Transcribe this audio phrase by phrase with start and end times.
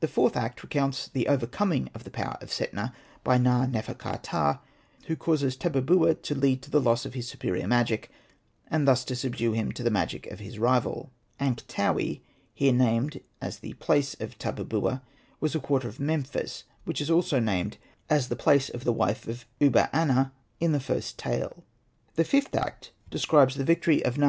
[0.00, 2.92] The fourth act recounts the overcoming of the power of Setna
[3.22, 4.58] by Na.nefer.ka.ptah,
[5.06, 8.10] who causes Tabubua to lead to the loss of his superior magic,
[8.66, 11.12] and thus to subdue him to the magic of his rival.
[11.38, 12.22] Ankhtaui,
[12.52, 15.00] here named as the place of Tabubua,
[15.38, 17.76] was a quarter of Memphis, which is also named
[18.08, 21.62] as the place of the wife of Uba aner in the first tale.
[22.16, 24.28] The fifth act describes the victory of Na.